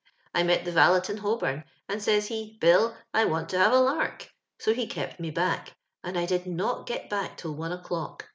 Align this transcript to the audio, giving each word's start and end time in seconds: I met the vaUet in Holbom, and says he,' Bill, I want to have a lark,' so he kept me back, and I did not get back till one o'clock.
I 0.33 0.41
met 0.41 0.65
the 0.65 0.71
vaUet 0.71 1.11
in 1.11 1.17
Holbom, 1.19 1.63
and 1.87 2.01
says 2.01 2.29
he,' 2.29 2.57
Bill, 2.59 2.97
I 3.13 3.23
want 3.25 3.49
to 3.49 3.59
have 3.59 3.71
a 3.71 3.77
lark,' 3.77 4.31
so 4.57 4.73
he 4.73 4.87
kept 4.87 5.19
me 5.19 5.29
back, 5.29 5.75
and 6.03 6.17
I 6.17 6.25
did 6.25 6.47
not 6.47 6.87
get 6.87 7.07
back 7.07 7.37
till 7.37 7.53
one 7.53 7.71
o'clock. 7.71 8.27